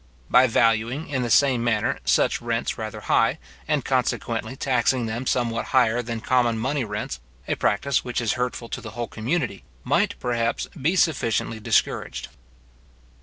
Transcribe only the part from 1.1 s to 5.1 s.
the same manner, such rents rather high, and consequently taxing